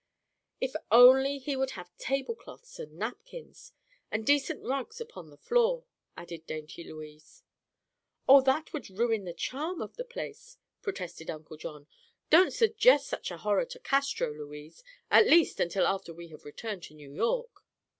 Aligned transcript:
"If 0.59 0.75
only 0.89 1.37
he 1.37 1.55
would 1.55 1.71
have 1.77 1.95
tablecloths 1.99 2.79
and 2.79 2.93
napkins, 2.97 3.71
and 4.09 4.25
decent 4.25 4.63
rugs 4.63 4.99
upon 4.99 5.29
the 5.29 5.37
floor," 5.37 5.85
added 6.17 6.47
dainty 6.47 6.83
Louise. 6.83 7.43
"Oh, 8.27 8.41
that 8.41 8.73
would 8.73 8.89
ruin 8.89 9.25
the 9.25 9.31
charm 9.35 9.79
of 9.79 9.97
the 9.97 10.03
place," 10.03 10.57
protested 10.81 11.29
Uncle 11.29 11.55
John. 11.57 11.85
"Don't 12.31 12.49
suggest 12.51 13.09
such 13.09 13.29
a 13.29 13.37
horror 13.37 13.65
to 13.65 13.77
Castro, 13.79 14.33
Louise; 14.33 14.83
at 15.11 15.27
least 15.27 15.59
until 15.59 15.85
after 15.85 16.15
we 16.15 16.29
have 16.29 16.45
returned 16.45 16.81
to 16.85 16.95
New 16.95 17.13
York." 17.13 17.63